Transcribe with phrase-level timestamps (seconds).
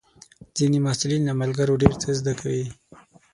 [0.57, 2.65] ځینې محصلین له ملګرو ډېر څه زده کوي.